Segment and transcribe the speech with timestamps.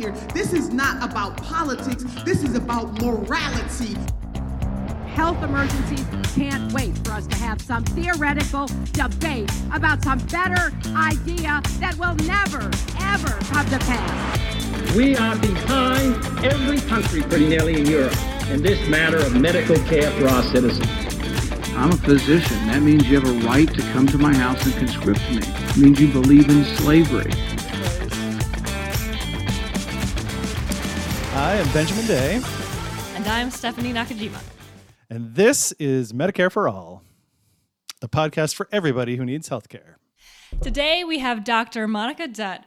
[0.00, 0.12] here.
[0.32, 3.96] This is not about politics, this is about morality.
[5.08, 11.60] Health emergencies can't wait for us to have some theoretical debate about some better idea
[11.80, 14.96] that will never, ever come to pass.
[14.96, 16.14] We are behind
[16.44, 18.16] every country, pretty nearly in Europe,
[18.48, 20.88] in this matter of medical care for our citizens.
[21.76, 22.56] I'm a physician.
[22.68, 25.42] That means you have a right to come to my house and conscript me.
[25.42, 27.32] It means you believe in slavery.
[31.40, 32.42] I am Benjamin Day.
[33.14, 34.42] And I'm Stephanie Nakajima.
[35.08, 37.02] And this is Medicare for All,
[38.02, 39.94] the podcast for everybody who needs healthcare.
[40.60, 41.88] Today we have Dr.
[41.88, 42.66] Monika Dutt,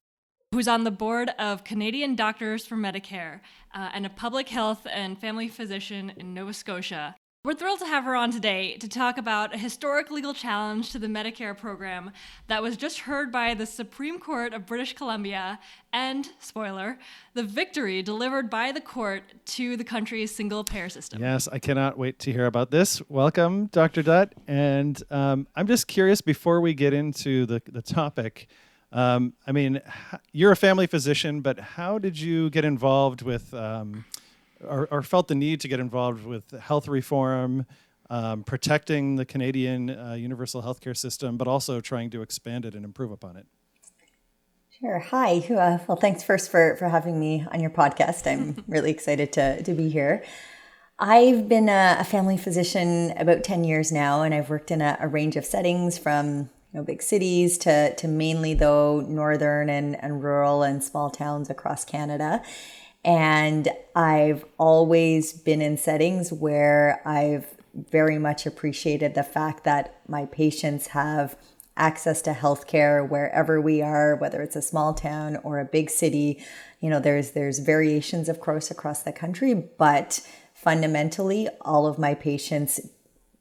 [0.52, 3.42] who's on the board of Canadian Doctors for Medicare
[3.76, 7.16] uh, and a public health and family physician in Nova Scotia.
[7.46, 10.98] We're thrilled to have her on today to talk about a historic legal challenge to
[10.98, 12.12] the Medicare program
[12.48, 15.60] that was just heard by the Supreme Court of British Columbia
[15.92, 16.98] and, spoiler,
[17.34, 21.22] the victory delivered by the court to the country's single payer system.
[21.22, 23.02] Yes, I cannot wait to hear about this.
[23.10, 24.04] Welcome, Dr.
[24.04, 24.32] Dutt.
[24.48, 28.48] And um, I'm just curious before we get into the, the topic.
[28.94, 29.82] Um, I mean,
[30.32, 33.54] you're a family physician, but how did you get involved with?
[33.54, 34.06] Um,
[34.68, 37.66] or, or, felt the need to get involved with health reform,
[38.10, 42.86] um, protecting the Canadian uh, universal healthcare system, but also trying to expand it and
[42.86, 43.48] improve upon it.
[44.80, 45.00] Sure.
[45.00, 45.38] Hi.
[45.38, 48.30] Uh, well, thanks first for, for having me on your podcast.
[48.30, 50.24] I'm really excited to, to be here.
[51.00, 54.98] I've been a, a, family physician about 10 years now, and I've worked in a,
[55.00, 60.02] a range of settings from you know, big cities to, to mainly, though, northern and,
[60.04, 62.42] and rural and small towns across Canada.
[63.06, 70.26] And I've always been in settings where I've very much appreciated the fact that my
[70.28, 71.36] patients have
[71.76, 76.44] access to healthcare wherever we are, whether it's a small town or a big city.
[76.80, 82.14] You know, there's there's variations of course across the country, but fundamentally all of my
[82.14, 82.80] patients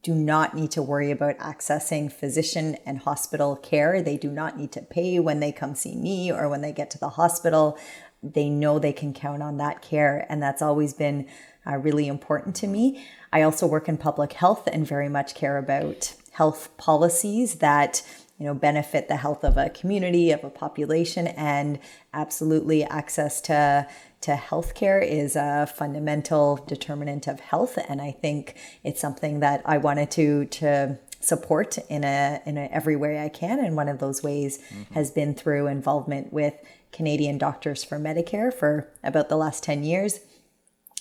[0.03, 4.03] do not need to worry about accessing physician and hospital care.
[4.03, 6.91] They do not need to pay when they come see me or when they get
[6.92, 7.78] to the hospital
[8.22, 10.27] they know they can count on that care.
[10.28, 11.27] And that's always been
[11.66, 13.05] uh, really important to me.
[13.33, 18.03] I also work in public health and very much care about health policies that
[18.38, 21.78] you know benefit the health of a community of a population and
[22.12, 23.87] absolutely access to
[24.22, 29.77] to healthcare is a fundamental determinant of health and i think it's something that i
[29.77, 33.99] wanted to to support in a in a every way i can and one of
[33.99, 34.94] those ways mm-hmm.
[34.94, 36.55] has been through involvement with
[36.92, 40.20] Canadian Doctors for Medicare for about the last 10 years.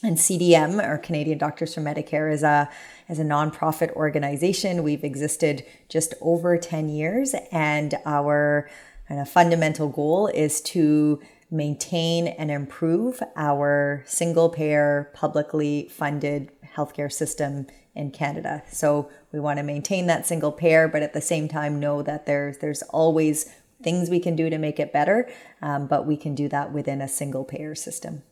[0.03, 2.69] And CDM, or Canadian Doctors for Medicare, is a
[3.07, 4.81] is a nonprofit organization.
[4.81, 8.67] We've existed just over 10 years, and our
[9.07, 17.11] kind of fundamental goal is to maintain and improve our single payer, publicly funded healthcare
[17.11, 18.63] system in Canada.
[18.71, 22.25] So we want to maintain that single payer, but at the same time know that
[22.25, 23.53] there's there's always
[23.83, 25.29] things we can do to make it better,
[25.61, 28.23] um, but we can do that within a single payer system.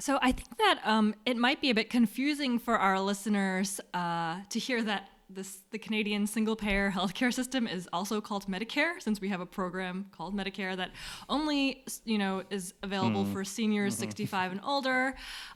[0.00, 4.40] So I think that um, it might be a bit confusing for our listeners uh,
[4.48, 9.20] to hear that this the Canadian single payer healthcare system is also called Medicare, since
[9.20, 10.90] we have a program called Medicare that
[11.28, 13.32] only you know is available mm.
[13.32, 14.02] for seniors mm-hmm.
[14.02, 15.14] 65 and older.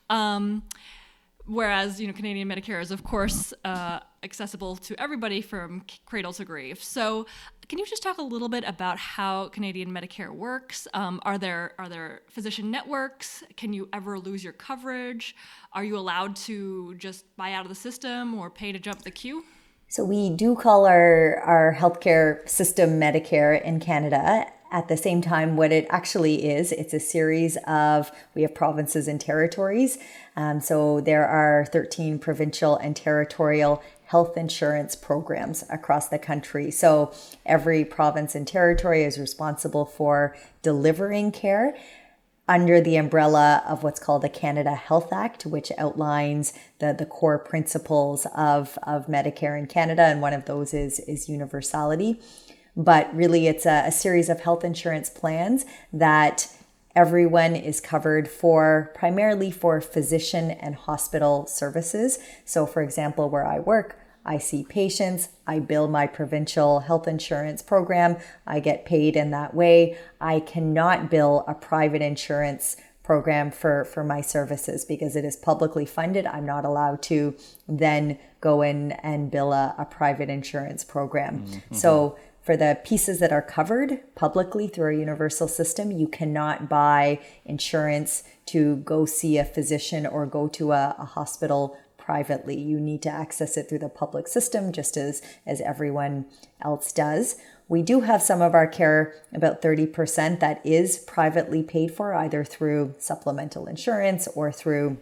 [0.08, 0.62] Um,
[1.46, 6.44] whereas you know Canadian Medicare is of course uh, accessible to everybody from cradle to
[6.44, 6.82] grave.
[6.82, 7.26] So,
[7.68, 10.88] can you just talk a little bit about how Canadian Medicare works?
[10.94, 13.44] Um, are there are there physician networks?
[13.56, 15.36] Can you ever lose your coverage?
[15.72, 19.10] Are you allowed to just buy out of the system or pay to jump the
[19.10, 19.44] queue?
[19.88, 25.56] So we do call our our healthcare system Medicare in Canada, at the same time,
[25.56, 29.98] what it actually is, it's a series of, we have provinces and territories.
[30.36, 36.70] Um, so there are 13 provincial and territorial health insurance programs across the country.
[36.70, 37.12] So
[37.44, 41.76] every province and territory is responsible for delivering care
[42.48, 47.38] under the umbrella of what's called the Canada Health Act, which outlines the, the core
[47.38, 50.02] principles of, of Medicare in Canada.
[50.02, 52.20] And one of those is, is universality
[52.80, 56.48] but really it's a, a series of health insurance plans that
[56.94, 62.18] everyone is covered for primarily for physician and hospital services.
[62.44, 67.62] So, for example, where I work, I see patients, I bill my provincial health insurance
[67.62, 69.96] program, I get paid in that way.
[70.20, 75.86] I cannot bill a private insurance program for, for my services because it is publicly
[75.86, 76.26] funded.
[76.26, 77.34] I'm not allowed to
[77.66, 81.46] then go in and bill a, a private insurance program.
[81.46, 81.74] Mm-hmm.
[81.74, 87.20] So for the pieces that are covered publicly through our universal system, you cannot buy
[87.44, 92.58] insurance to go see a physician or go to a, a hospital privately.
[92.58, 96.24] You need to access it through the public system, just as, as everyone
[96.62, 97.36] else does.
[97.68, 102.44] We do have some of our care, about 30%, that is privately paid for, either
[102.44, 104.96] through supplemental insurance or through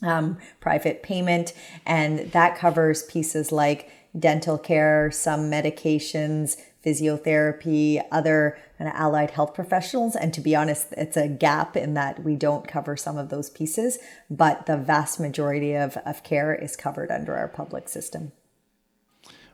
[0.00, 1.52] um, private payment.
[1.84, 9.54] And that covers pieces like dental care, some medications, physiotherapy, other kind of allied health
[9.54, 10.14] professionals.
[10.14, 13.50] And to be honest, it's a gap in that we don't cover some of those
[13.50, 13.98] pieces,
[14.30, 18.32] but the vast majority of, of care is covered under our public system.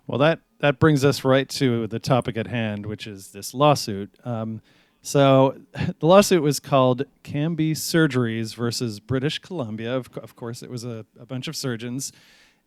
[0.06, 4.14] Well, that, that brings us right to the topic at hand, which is this lawsuit.
[4.24, 4.60] Um,
[5.00, 9.96] so the lawsuit was called Cambie Surgeries versus British Columbia.
[9.96, 12.12] Of, of course, it was a, a bunch of surgeons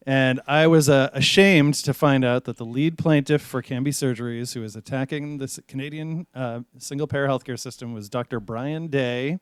[0.07, 4.53] and I was uh, ashamed to find out that the lead plaintiff for Cambie Surgeries,
[4.53, 8.39] who is attacking the Canadian uh, single payer healthcare system, was Dr.
[8.39, 9.39] Brian Day.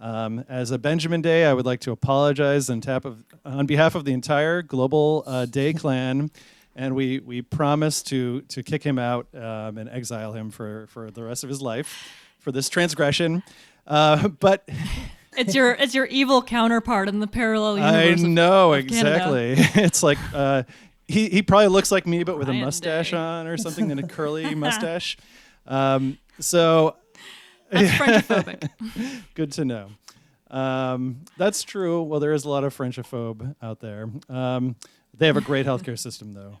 [0.00, 4.04] Um, as a Benjamin Day, I would like to apologize on, of, on behalf of
[4.04, 6.30] the entire global uh, Day clan.
[6.76, 11.10] And we, we promise to, to kick him out um, and exile him for, for
[11.10, 12.08] the rest of his life
[12.38, 13.42] for this transgression.
[13.84, 14.68] Uh, but
[15.36, 18.22] it's your it's your evil counterpart in the parallel universe.
[18.22, 19.54] I know of, of exactly.
[19.82, 20.64] it's like uh,
[21.06, 23.16] he he probably looks like me, but with Ryan a mustache Day.
[23.16, 25.16] on or something, and a curly mustache.
[25.66, 26.96] Um, so
[27.70, 29.24] that's Frenchophobic.
[29.34, 29.88] Good to know.
[30.50, 32.02] Um, that's true.
[32.02, 34.08] Well, there is a lot of Frenchophobe out there.
[34.28, 34.76] Um,
[35.16, 36.58] they have a great healthcare system, though.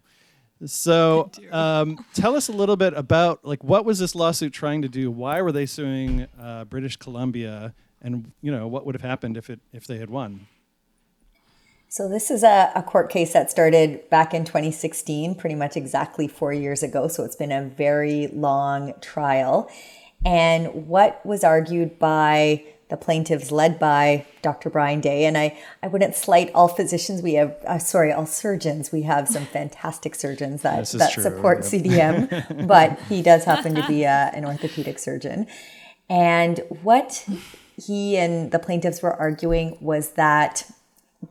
[0.66, 4.88] So, um, tell us a little bit about like what was this lawsuit trying to
[4.88, 5.10] do?
[5.10, 7.74] Why were they suing uh, British Columbia?
[8.04, 10.46] And you know what would have happened if it if they had won.
[11.88, 16.26] So this is a, a court case that started back in 2016, pretty much exactly
[16.26, 17.06] four years ago.
[17.06, 19.70] So it's been a very long trial.
[20.24, 24.70] And what was argued by the plaintiffs led by Dr.
[24.70, 25.24] Brian Day.
[25.24, 27.22] And I, I wouldn't slight all physicians.
[27.22, 28.92] We have, uh, sorry, all surgeons.
[28.92, 31.82] We have some fantastic surgeons that, that true, support yep.
[31.82, 35.46] CDM, but he does happen to be a, an orthopedic surgeon.
[36.08, 37.26] And what
[37.76, 40.70] he and the plaintiffs were arguing was that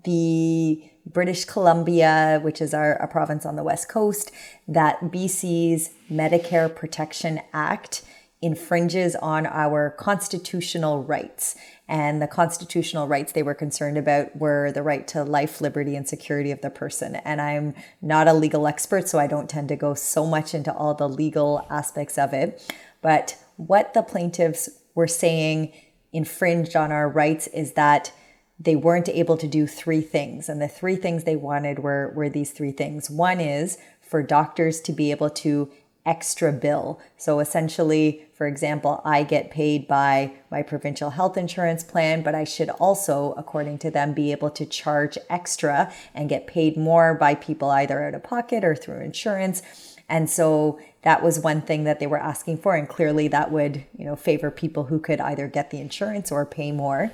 [0.03, 4.31] the British Columbia, which is our a province on the west coast,
[4.67, 8.03] that BC's Medicare Protection Act
[8.41, 11.55] infringes on our constitutional rights.
[11.87, 16.07] And the constitutional rights they were concerned about were the right to life, liberty, and
[16.07, 17.15] security of the person.
[17.17, 20.73] And I'm not a legal expert, so I don't tend to go so much into
[20.73, 22.73] all the legal aspects of it.
[23.01, 25.71] But what the plaintiffs were saying
[26.13, 28.13] infringed on our rights is that
[28.59, 30.47] they weren't able to do three things.
[30.47, 33.09] And the three things they wanted were, were these three things.
[33.09, 35.71] One is for doctors to be able to
[36.05, 36.99] extra bill.
[37.17, 42.43] So essentially, for example, I get paid by my provincial health insurance plan, but I
[42.43, 47.35] should also, according to them, be able to charge extra and get paid more by
[47.35, 49.61] people either out of pocket or through insurance.
[50.09, 53.83] And so that was one thing that they were asking for and clearly that would
[53.97, 57.11] you know favor people who could either get the insurance or pay more.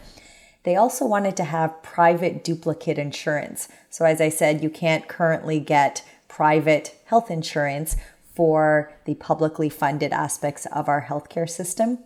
[0.64, 3.70] They also wanted to have private duplicate insurance.
[3.90, 7.96] So as i said you can't currently get private health insurance
[8.36, 12.00] for the publicly funded aspects of our healthcare system.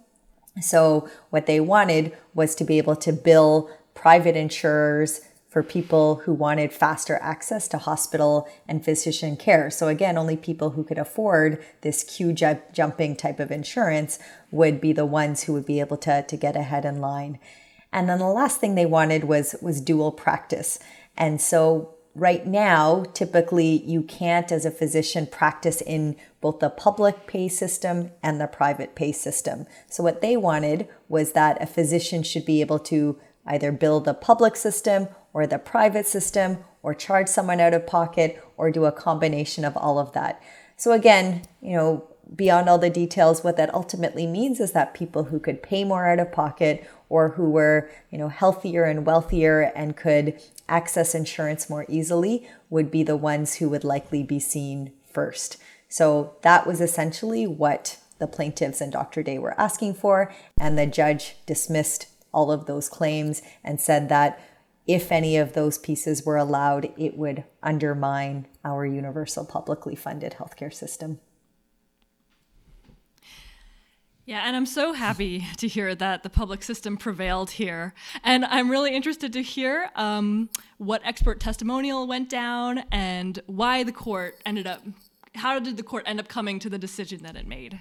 [0.61, 5.21] So what they wanted was to be able to bill private insurers
[5.53, 9.69] for people who wanted faster access to hospital and physician care.
[9.69, 14.17] So, again, only people who could afford this queue ju- jumping type of insurance
[14.49, 17.37] would be the ones who would be able to, to get ahead in line.
[17.91, 20.79] And then the last thing they wanted was, was dual practice.
[21.15, 27.27] And so, right now, typically you can't, as a physician, practice in both the public
[27.27, 29.67] pay system and the private pay system.
[29.87, 34.15] So, what they wanted was that a physician should be able to either build the
[34.15, 38.91] public system or the private system or charge someone out of pocket or do a
[38.91, 40.41] combination of all of that.
[40.77, 45.25] So again, you know, beyond all the details, what that ultimately means is that people
[45.25, 49.71] who could pay more out of pocket or who were, you know, healthier and wealthier
[49.75, 54.91] and could access insurance more easily would be the ones who would likely be seen
[55.11, 55.57] first.
[55.89, 59.21] So that was essentially what the plaintiffs and Dr.
[59.21, 64.39] Day were asking for, and the judge dismissed all of those claims and said that
[64.85, 70.73] if any of those pieces were allowed, it would undermine our universal publicly funded healthcare
[70.73, 71.19] system.
[74.25, 77.93] Yeah, and I'm so happy to hear that the public system prevailed here.
[78.23, 83.91] And I'm really interested to hear um, what expert testimonial went down and why the
[83.91, 84.81] court ended up
[85.35, 87.79] how did the court end up coming to the decision that it made?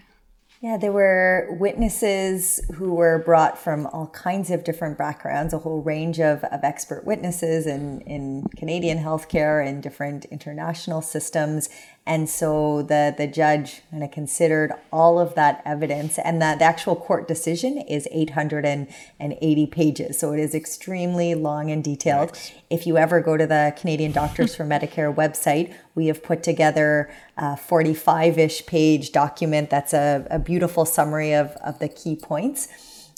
[0.62, 5.82] Yeah, there were witnesses who were brought from all kinds of different backgrounds, a whole
[5.82, 11.68] range of, of expert witnesses in, in Canadian healthcare and different international systems.
[12.04, 16.64] And so the, the judge kind of considered all of that evidence, and that the
[16.64, 20.18] actual court decision is 880 pages.
[20.18, 22.36] So it is extremely long and detailed.
[22.70, 27.12] If you ever go to the Canadian Doctors for Medicare website, we have put together
[27.36, 32.66] a 45 ish page document that's a, a beautiful summary of, of the key points.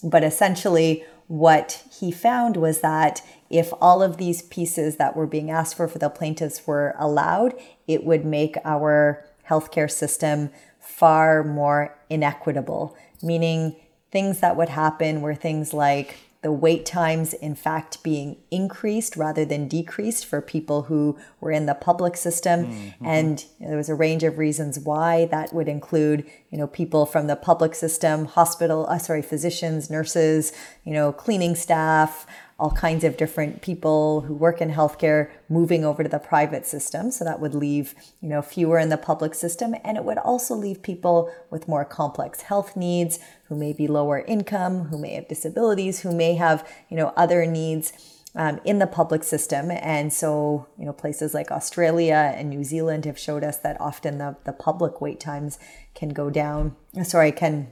[0.03, 5.51] But essentially, what he found was that if all of these pieces that were being
[5.51, 7.55] asked for for the plaintiffs were allowed,
[7.87, 10.51] it would make our healthcare system
[10.81, 13.77] far more inequitable, meaning
[14.11, 19.47] things that would happen were things like the wait times in fact being increased rather
[19.47, 23.07] than decreased for people who were in the public system mm-hmm.
[23.07, 26.67] and you know, there was a range of reasons why that would include you know
[26.67, 30.53] people from the public system hospital uh, sorry physicians nurses
[30.85, 32.27] you know cleaning staff
[32.59, 37.11] all kinds of different people who work in healthcare moving over to the private system.
[37.11, 39.75] So that would leave, you know, fewer in the public system.
[39.83, 43.19] And it would also leave people with more complex health needs
[43.49, 47.45] who may be lower income, who may have disabilities, who may have, you know, other
[47.47, 47.93] needs.
[48.37, 49.71] Um, in the public system.
[49.71, 54.19] And so, you know, places like Australia and New Zealand have showed us that often
[54.19, 55.57] the, the public wait times
[55.95, 57.69] can go down, sorry, can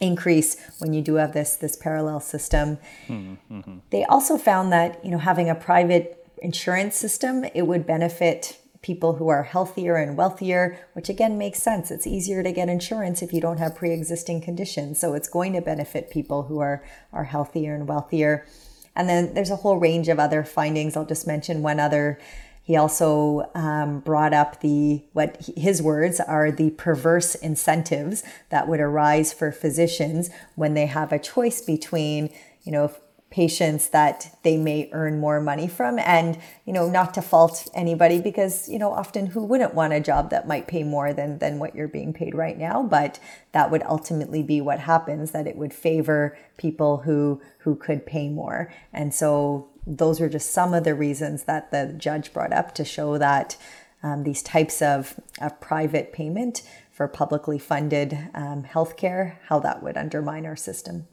[0.00, 2.78] increase when you do have this this parallel system.
[3.08, 3.78] Mm-hmm.
[3.90, 9.14] They also found that you know having a private insurance system it would benefit people
[9.14, 11.90] who are healthier and wealthier, which again makes sense.
[11.90, 15.60] It's easier to get insurance if you don't have pre-existing conditions, so it's going to
[15.60, 18.46] benefit people who are are healthier and wealthier.
[18.94, 20.96] And then there's a whole range of other findings.
[20.96, 22.18] I'll just mention one other
[22.66, 28.80] he also um, brought up the what his words are the perverse incentives that would
[28.80, 32.28] arise for physicians when they have a choice between,
[32.64, 32.92] you know,
[33.30, 38.20] patients that they may earn more money from and you know not to fault anybody
[38.20, 41.58] because you know often who wouldn't want a job that might pay more than than
[41.58, 42.82] what you're being paid right now?
[42.82, 43.20] But
[43.52, 48.28] that would ultimately be what happens that it would favor people who who could pay
[48.28, 48.72] more.
[48.92, 52.84] And so those are just some of the reasons that the judge brought up to
[52.84, 53.56] show that
[54.02, 59.96] um, these types of, of, private payment for publicly funded um, healthcare, how that would
[59.96, 61.06] undermine our system.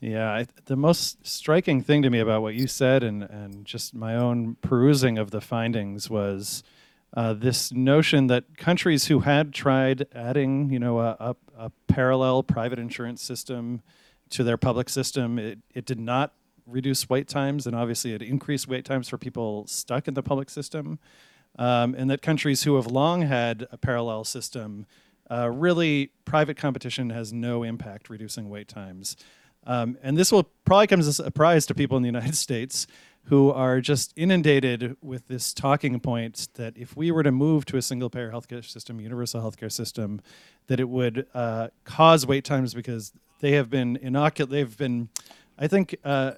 [0.00, 3.94] Yeah, I, the most striking thing to me about what you said and, and just
[3.94, 6.62] my own perusing of the findings was
[7.16, 12.42] uh, this notion that countries who had tried adding, you know, a, a, a parallel
[12.42, 13.82] private insurance system
[14.30, 16.34] to their public system, it, it did not
[16.66, 20.50] reduce wait times, and obviously it increased wait times for people stuck in the public
[20.50, 20.98] system.
[21.56, 24.86] Um, and that countries who have long had a parallel system,
[25.30, 29.16] uh, really private competition has no impact reducing wait times.
[29.66, 32.86] Um, and this will probably come as a surprise to people in the United States
[33.28, 37.78] who are just inundated with this talking point that if we were to move to
[37.78, 40.20] a single payer healthcare system, universal healthcare system,
[40.66, 44.50] that it would uh, cause wait times because they have been inoculate.
[44.50, 45.08] They've been,
[45.58, 46.32] I think, uh,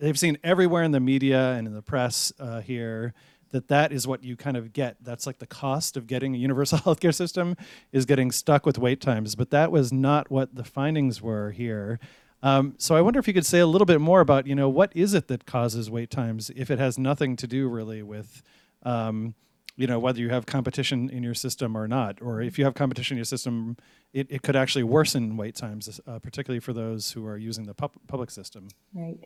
[0.00, 3.14] they've seen everywhere in the media and in the press uh, here
[3.50, 4.96] that that is what you kind of get.
[5.02, 7.56] That's like the cost of getting a universal healthcare system
[7.92, 9.34] is getting stuck with wait times.
[9.34, 11.98] But that was not what the findings were here.
[12.42, 14.68] Um, so I wonder if you could say a little bit more about, you know,
[14.68, 18.42] what is it that causes wait times if it has nothing to do really with,
[18.82, 19.34] um,
[19.76, 22.74] you know, whether you have competition in your system or not, or if you have
[22.74, 23.76] competition in your system,
[24.14, 27.74] it, it could actually worsen wait times, uh, particularly for those who are using the
[27.74, 28.68] pub- public system.
[28.94, 29.18] Right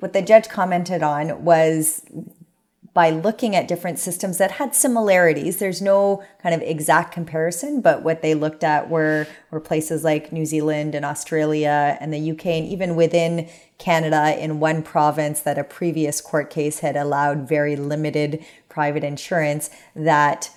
[0.00, 2.02] what the judge commented on was
[2.92, 5.58] by looking at different systems that had similarities.
[5.58, 10.32] There's no kind of exact comparison, but what they looked at were, were places like
[10.32, 15.56] New Zealand and Australia and the UK, and even within Canada, in one province that
[15.56, 20.50] a previous court case had allowed very limited private insurance, that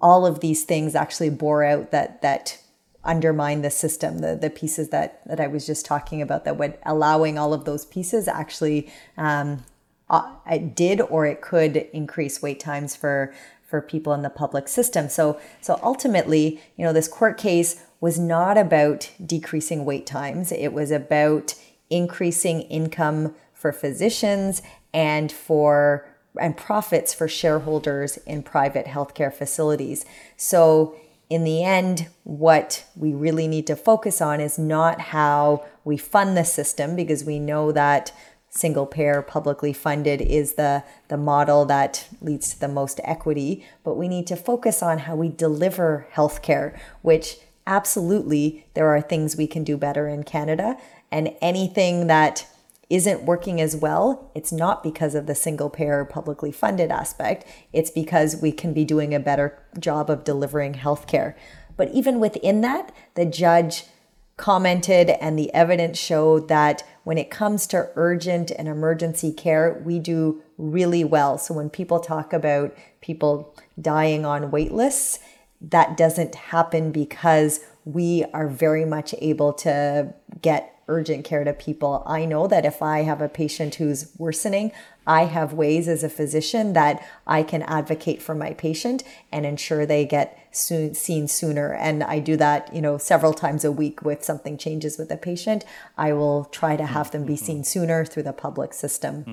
[0.00, 2.58] all of these things actually bore out that that
[3.04, 6.78] undermine the system the the pieces that that I was just talking about that would
[6.84, 9.64] allowing all of those pieces actually um,
[10.08, 13.32] uh, it did or it could increase wait times for
[13.66, 15.08] for people in the public system.
[15.08, 20.52] So so ultimately you know this court case was not about decreasing wait times.
[20.52, 21.54] It was about
[21.88, 24.60] increasing income for physicians
[24.92, 26.06] and for
[26.40, 30.04] and profits for shareholders in private healthcare facilities.
[30.36, 30.96] So
[31.32, 36.36] in the end, what we really need to focus on is not how we fund
[36.36, 38.12] the system, because we know that
[38.50, 43.94] single payer publicly funded is the the model that leads to the most equity but
[43.94, 49.46] we need to focus on how we deliver healthcare which absolutely there are things we
[49.46, 50.76] can do better in Canada
[51.10, 52.46] and anything that
[52.92, 57.46] isn't working as well, it's not because of the single payer publicly funded aspect.
[57.72, 61.34] It's because we can be doing a better job of delivering healthcare.
[61.74, 63.84] But even within that, the judge
[64.36, 69.98] commented and the evidence showed that when it comes to urgent and emergency care, we
[69.98, 71.38] do really well.
[71.38, 75.18] So when people talk about people dying on wait lists,
[75.62, 82.02] that doesn't happen because we are very much able to get urgent care to people.
[82.06, 84.72] I know that if I have a patient who's worsening,
[85.06, 89.84] I have ways as a physician that I can advocate for my patient and ensure
[89.84, 91.72] they get soon, seen sooner.
[91.72, 95.16] And I do that, you know, several times a week with something changes with a
[95.16, 95.64] patient.
[95.98, 99.24] I will try to have them be seen sooner through the public system.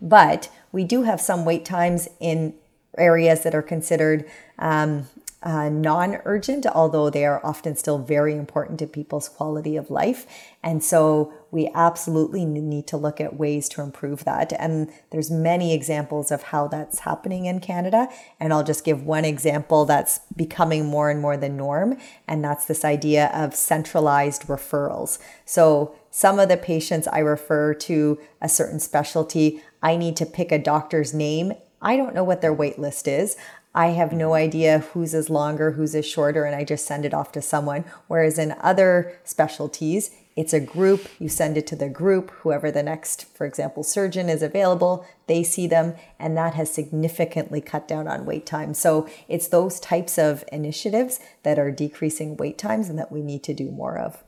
[0.00, 2.54] But we do have some wait times in
[2.96, 4.24] areas that are considered
[4.58, 5.08] um,
[5.42, 10.26] uh, non urgent, although they are often still very important to people's quality of life.
[10.62, 14.52] And so we absolutely need to look at ways to improve that.
[14.58, 18.08] And there's many examples of how that's happening in Canada.
[18.38, 21.96] And I'll just give one example that's becoming more and more the norm.
[22.28, 25.18] And that's this idea of centralized referrals.
[25.46, 30.52] So some of the patients I refer to a certain specialty, I need to pick
[30.52, 33.36] a doctor's name I don't know what their wait list is.
[33.74, 37.14] I have no idea whose is longer, whose is shorter, and I just send it
[37.14, 37.84] off to someone.
[38.08, 42.82] Whereas in other specialties, it's a group, you send it to the group, whoever the
[42.82, 48.08] next, for example, surgeon is available, they see them, and that has significantly cut down
[48.08, 48.74] on wait time.
[48.74, 53.42] So it's those types of initiatives that are decreasing wait times and that we need
[53.44, 54.24] to do more of.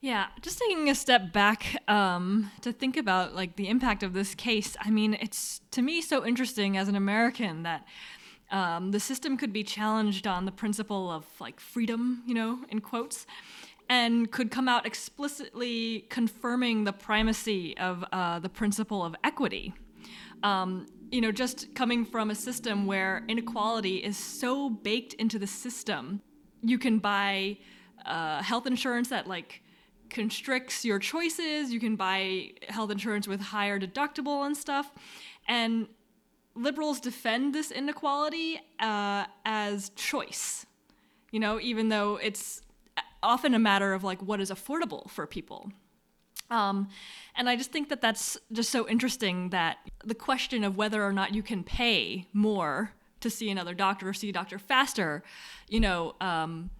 [0.00, 4.34] Yeah, just taking a step back um, to think about like the impact of this
[4.34, 4.74] case.
[4.80, 7.84] I mean, it's to me so interesting as an American that
[8.50, 12.80] um, the system could be challenged on the principle of like freedom, you know, in
[12.80, 13.26] quotes,
[13.88, 19.72] and could come out explicitly confirming the primacy of uh, the principle of equity.
[20.42, 25.46] Um, you know, just coming from a system where inequality is so baked into the
[25.46, 26.20] system,
[26.62, 27.58] you can buy
[28.06, 29.62] uh, health insurance that like
[30.08, 31.72] constricts your choices.
[31.72, 34.92] You can buy health insurance with higher deductible and stuff,
[35.48, 35.88] and
[36.54, 40.66] liberals defend this inequality uh, as choice.
[41.30, 42.62] You know, even though it's
[43.22, 45.70] often a matter of like what is affordable for people.
[46.50, 46.88] Um,
[47.36, 51.12] and I just think that that's just so interesting that the question of whether or
[51.12, 55.22] not you can pay more to see another doctor or see a doctor faster,
[55.68, 56.70] you know, um,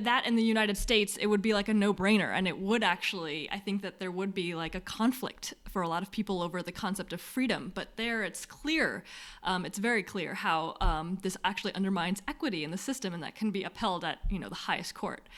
[0.00, 2.32] that in the United States, it would be like a no brainer.
[2.34, 5.88] And it would actually, I think that there would be like a conflict for a
[5.88, 7.72] lot of people over the concept of freedom.
[7.74, 9.04] But there it's clear,
[9.42, 13.34] um, it's very clear how um, this actually undermines equity in the system and that
[13.34, 15.28] can be upheld at, you know, the highest court.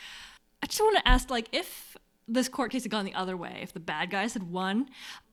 [0.63, 1.97] I just want to ask, like, if
[2.29, 4.89] this court case had gone the other way, if the bad guys had won,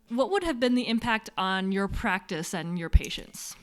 [0.10, 3.56] what would have been the impact on your practice and your patients?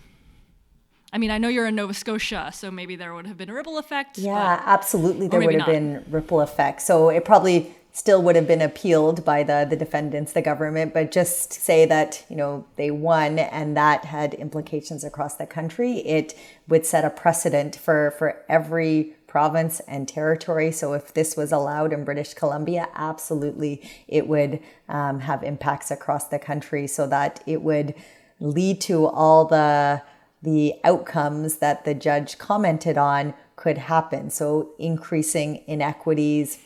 [1.17, 3.55] I mean, I know you're in Nova Scotia, so maybe there would have been a
[3.55, 4.19] ripple effect.
[4.19, 5.29] Yeah, but, absolutely.
[5.29, 5.69] There would have not.
[5.69, 6.83] been ripple effect.
[6.83, 11.11] So it probably still would have been appealed by the, the defendants, the government, but
[11.11, 16.35] just say that, you know, they won and that had implications across the country, it
[16.69, 20.71] would set a precedent for, for every province and territory.
[20.71, 26.29] So if this was allowed in British Columbia, absolutely it would um, have impacts across
[26.29, 27.95] the country so that it would
[28.39, 30.03] lead to all the
[30.43, 34.31] the outcomes that the judge commented on could happen.
[34.31, 36.59] So, increasing inequities,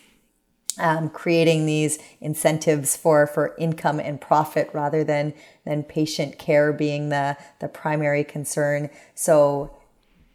[0.79, 7.09] um, creating these incentives for, for income and profit rather than, than patient care being
[7.11, 8.91] the, the primary concern.
[9.15, 9.77] So,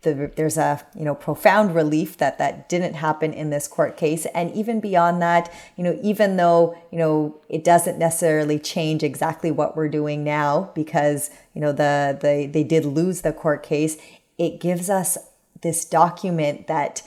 [0.06, 4.26] the, there's a you know profound relief that that didn't happen in this court case
[4.34, 9.52] and even beyond that you know even though you know it doesn't necessarily change exactly
[9.52, 13.98] what we're doing now because you know the, the they did lose the court case
[14.38, 15.18] it gives us
[15.62, 17.02] this document that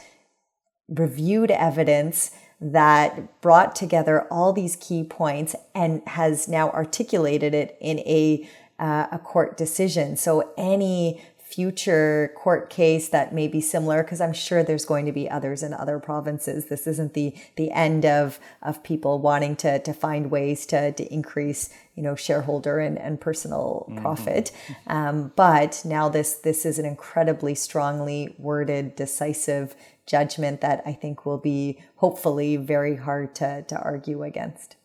[0.88, 2.30] reviewed evidence
[2.60, 9.08] that brought together all these key points and has now articulated it in a uh,
[9.10, 10.16] a court decision.
[10.16, 15.12] So any future court case that may be similar because i'm sure there's going to
[15.12, 16.66] be others in other provinces.
[16.66, 21.12] This isn't the the end of of people wanting to to find ways to to
[21.12, 24.02] increase you know shareholder and, and personal mm-hmm.
[24.02, 24.52] profit.
[24.86, 29.74] Um, but now this this is an incredibly strongly worded decisive
[30.06, 34.76] judgment that i think will be hopefully very hard to to argue against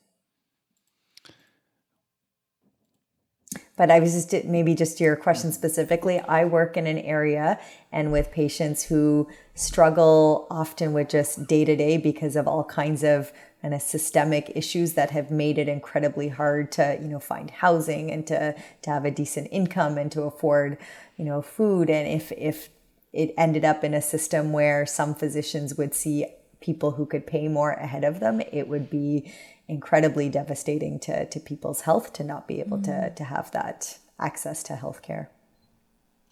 [3.75, 6.19] But I was just maybe just to your question specifically.
[6.19, 7.59] I work in an area
[7.91, 13.03] and with patients who struggle often with just day to day because of all kinds
[13.03, 13.31] of
[13.63, 18.11] kind of systemic issues that have made it incredibly hard to you know find housing
[18.11, 20.77] and to to have a decent income and to afford
[21.17, 22.69] you know food and if if
[23.13, 26.25] it ended up in a system where some physicians would see
[26.59, 29.31] people who could pay more ahead of them it would be
[29.73, 33.07] incredibly devastating to to people's health to not be able mm-hmm.
[33.07, 35.27] to to have that access to healthcare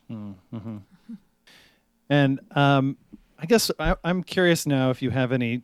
[0.10, 0.78] mm-hmm.
[2.10, 2.98] and um,
[3.40, 5.64] I guess I, I'm curious now if you have any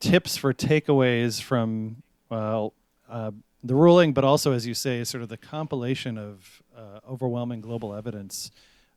[0.00, 2.74] tips for takeaways from well
[3.08, 3.30] uh,
[3.64, 7.94] the ruling, but also, as you say, sort of the compilation of uh, overwhelming global
[7.94, 8.50] evidence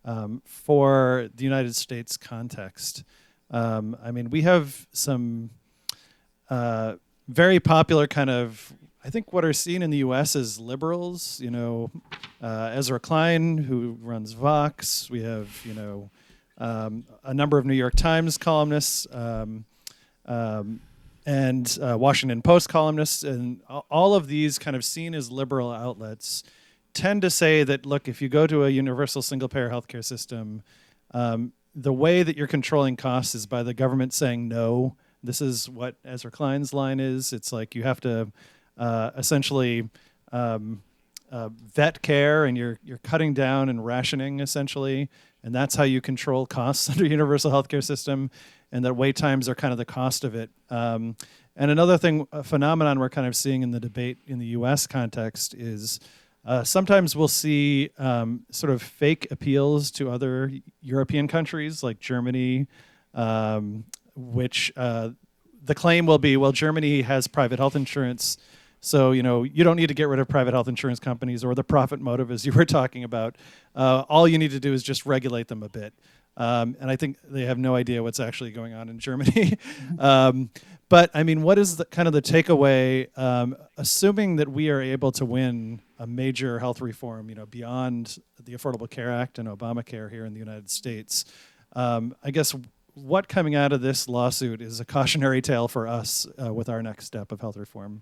[0.03, 3.03] um, for the United States context.
[3.49, 5.51] Um, I mean, we have some
[6.49, 6.95] uh,
[7.27, 10.35] very popular kind of, I think, what are seen in the U.S.
[10.35, 11.39] as liberals.
[11.39, 11.91] You know,
[12.41, 15.09] uh, Ezra Klein, who runs Vox.
[15.09, 16.09] We have, you know,
[16.57, 19.07] um, a number of New York Times columnists.
[19.11, 19.65] Um,
[20.25, 20.81] um,
[21.25, 26.41] and uh, Washington Post columnists, and all of these kind of seen as liberal outlets
[26.93, 30.63] tend to say that look, if you go to a universal single payer healthcare system,
[31.11, 34.95] um, the way that you're controlling costs is by the government saying no.
[35.23, 37.33] This is what Ezra Klein's line is.
[37.33, 38.31] It's like you have to
[38.77, 39.89] uh, essentially
[40.31, 40.83] um,
[41.31, 45.09] uh, vet care, and you're you're cutting down and rationing essentially,
[45.43, 48.29] and that's how you control costs under universal healthcare system
[48.71, 50.49] and that wait times are kind of the cost of it.
[50.69, 51.15] Um,
[51.55, 54.85] and another thing, a phenomenon we're kind of seeing in the debate in the U.S.
[54.85, 55.99] context is
[56.45, 60.51] uh, sometimes we'll see um, sort of fake appeals to other
[60.81, 62.67] European countries like Germany,
[63.13, 63.85] um,
[64.17, 65.09] which uh,
[65.63, 68.37] the claim will be, well, Germany has private health insurance.
[68.81, 71.55] So, you know, you don't need to get rid of private health insurance companies or
[71.55, 73.37] the profit motive, as you were talking about.
[73.75, 75.93] Uh, all you need to do is just regulate them a bit.
[76.35, 79.57] Um, and I think they have no idea what's actually going on in Germany.
[79.99, 80.51] um,
[80.89, 83.07] but I mean, what is the kind of the takeaway?
[83.17, 88.19] Um, assuming that we are able to win a major health reform, you know, beyond
[88.41, 91.25] the Affordable Care Act and Obamacare here in the United States,
[91.73, 92.55] um, I guess
[92.97, 96.81] what coming out of this lawsuit is a cautionary tale for us uh, with our
[96.81, 98.01] next step of health reform.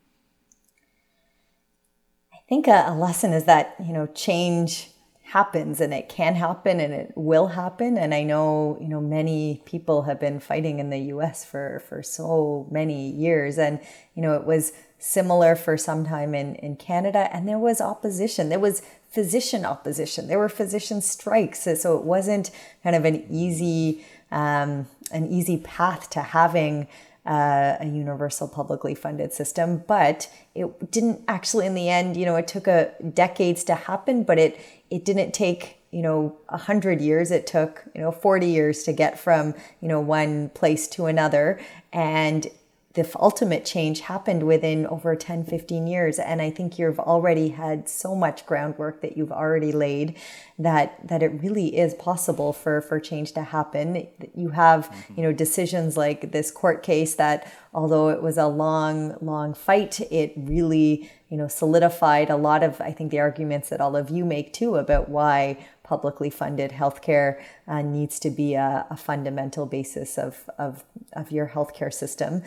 [2.34, 4.92] I think a, a lesson is that you know change
[5.24, 7.98] happens and it can happen and it will happen.
[7.98, 12.02] And i know you know many people have been fighting in the us for for
[12.02, 13.58] so many years.
[13.58, 13.80] And
[14.14, 17.30] you know it was similar for some time in in canada.
[17.34, 18.50] And there was opposition.
[18.50, 20.28] There was physician opposition.
[20.28, 21.68] There were physician strikes.
[21.82, 22.52] So it wasn't
[22.84, 26.88] kind of an easy um, an easy path to having
[27.26, 32.36] uh, a universal publicly funded system but it didn't actually in the end you know
[32.36, 34.60] it took a decades to happen but it
[34.92, 37.32] it didn't take you know a hundred years.
[37.32, 41.58] It took you know 40 years to get from you know one place to another.
[41.94, 42.48] And
[42.96, 47.88] the ultimate change happened within over 10 15 years and i think you've already had
[47.88, 50.18] so much groundwork that you've already laid
[50.58, 54.08] that that it really is possible for for change to happen.
[54.34, 59.18] You have you know decisions like this court case that although it was a long
[59.22, 63.82] long fight it really you know solidified a lot of i think the arguments that
[63.82, 68.86] all of you make too about why publicly funded healthcare uh, needs to be a,
[68.90, 72.42] a fundamental basis of, of, of your healthcare system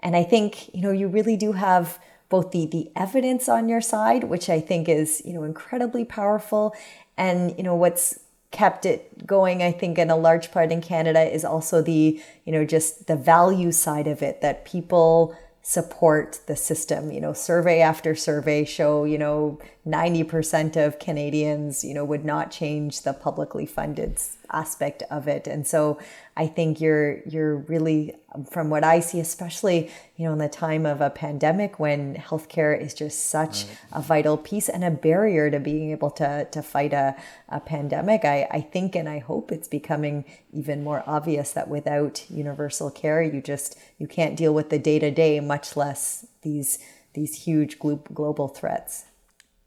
[0.00, 3.80] and I think, you know, you really do have both the the evidence on your
[3.80, 6.74] side, which I think is, you know, incredibly powerful,
[7.16, 8.18] and you know what's
[8.50, 12.52] kept it going i think in a large part in canada is also the you
[12.52, 17.10] know just the value side of it that people support the system.
[17.10, 22.50] You know survey after survey show you know 90% of canadians you know would not
[22.50, 24.18] change the publicly funded
[24.52, 25.98] aspect of it and so
[26.36, 28.14] i think you're you're really
[28.50, 32.78] from what i see especially you know in the time of a pandemic when healthcare
[32.78, 33.76] is just such right.
[33.92, 37.14] a vital piece and a barrier to being able to to fight a,
[37.48, 42.24] a pandemic i i think and i hope it's becoming even more obvious that without
[42.30, 46.78] universal care you just you can't deal with the day to day much less these
[47.14, 49.04] these huge global threats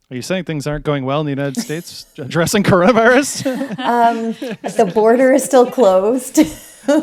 [0.10, 3.46] are you saying things aren't going well in the United States addressing coronavirus?
[3.80, 6.38] um, the border is still closed.
[6.88, 7.00] you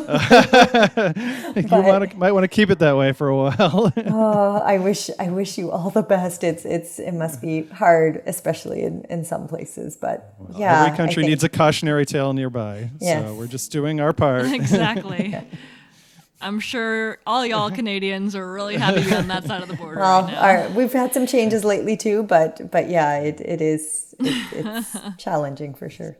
[1.70, 3.90] wanna, might want to keep it that way for a while.
[3.96, 6.44] oh, I wish I wish you all the best.
[6.44, 9.96] It's it's it must be hard, especially in, in some places.
[9.96, 12.90] But well, yeah, every country needs a cautionary tale nearby.
[13.00, 13.24] Yes.
[13.24, 14.44] So we're just doing our part.
[14.52, 15.34] exactly.
[16.40, 19.74] I'm sure all y'all Canadians are really happy to be on that side of the
[19.74, 20.00] border.
[20.00, 24.14] Well, right our, we've had some changes lately too, but but yeah, it, it is
[24.18, 26.16] it, it's challenging for sure.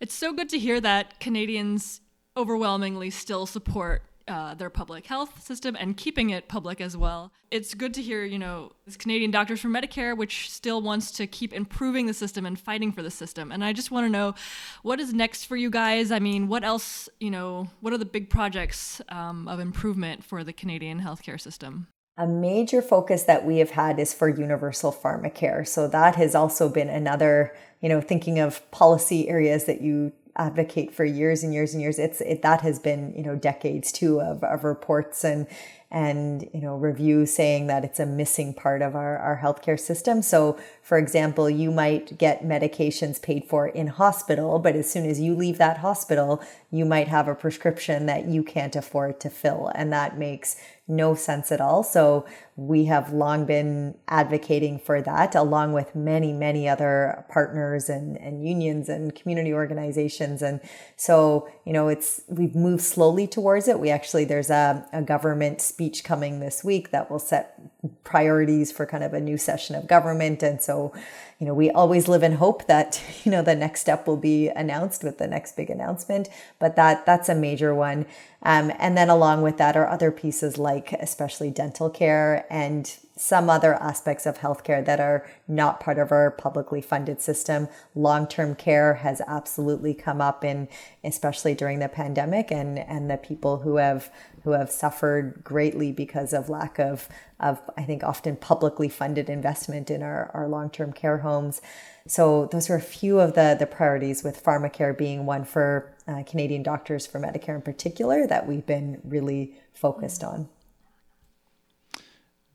[0.00, 2.00] It's so good to hear that Canadians
[2.36, 7.32] overwhelmingly still support uh, their public health system and keeping it public as well.
[7.50, 11.26] It's good to hear, you know, this Canadian Doctors for Medicare, which still wants to
[11.26, 13.52] keep improving the system and fighting for the system.
[13.52, 14.34] And I just want to know
[14.82, 16.10] what is next for you guys?
[16.10, 20.42] I mean, what else, you know, what are the big projects um, of improvement for
[20.42, 21.86] the Canadian healthcare system?
[22.18, 25.68] A major focus that we have had is for universal pharmacare.
[25.68, 30.94] So that has also been another, you know, thinking of policy areas that you advocate
[30.94, 31.98] for years and years and years.
[31.98, 35.46] It's it, that has been you know decades too of, of reports and
[35.90, 40.22] and you know reviews saying that it's a missing part of our, our healthcare system.
[40.22, 45.20] So for example, you might get medications paid for in hospital, but as soon as
[45.20, 49.70] you leave that hospital, you might have a prescription that you can't afford to fill.
[49.74, 50.56] And that makes
[50.88, 51.82] no sense at all.
[51.82, 58.16] So we have long been advocating for that, along with many, many other partners and,
[58.16, 60.40] and unions and community organizations.
[60.40, 60.60] And
[60.96, 63.78] so, you know, it's we've moved slowly towards it.
[63.78, 67.60] We actually there's a, a government speech coming this week that will set
[68.04, 70.42] priorities for kind of a new session of government.
[70.42, 70.94] And so
[71.38, 74.48] you know, we always live in hope that, you know, the next step will be
[74.48, 78.06] announced with the next big announcement, but that that's a major one.
[78.42, 83.48] Um, and then along with that are other pieces like especially dental care and some
[83.48, 87.66] other aspects of healthcare that are not part of our publicly funded system.
[87.94, 90.68] Long-term care has absolutely come up in
[91.02, 94.10] especially during the pandemic and and the people who have
[94.44, 97.08] who have suffered greatly because of lack of
[97.40, 101.62] of I think often publicly funded investment in our, our long-term care homes.
[102.06, 106.22] So those are a few of the the priorities with pharmacare being one for uh,
[106.24, 110.48] Canadian doctors for Medicare in particular that we've been really focused on.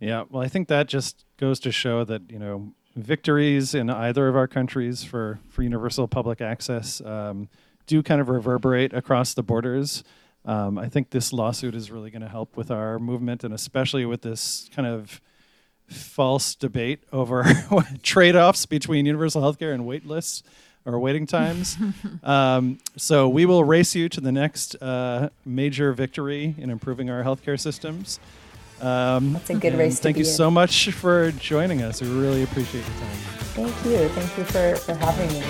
[0.01, 4.27] Yeah, well, I think that just goes to show that you know victories in either
[4.27, 7.47] of our countries for for universal public access um,
[7.85, 10.03] do kind of reverberate across the borders.
[10.43, 14.03] Um, I think this lawsuit is really going to help with our movement, and especially
[14.05, 15.21] with this kind of
[15.87, 17.45] false debate over
[18.01, 20.41] trade-offs between universal healthcare and wait lists
[20.83, 21.77] or waiting times.
[22.23, 27.23] um, so we will race you to the next uh, major victory in improving our
[27.23, 28.19] healthcare systems.
[28.81, 30.29] Um, That's a good race to Thank you in.
[30.29, 32.01] so much for joining us.
[32.01, 33.17] We really appreciate your time.
[33.53, 34.09] Thank you.
[34.09, 35.41] Thank you for, for having me.